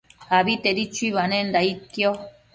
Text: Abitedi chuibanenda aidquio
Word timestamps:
Abitedi 0.37 0.83
chuibanenda 0.95 1.57
aidquio 1.63 2.11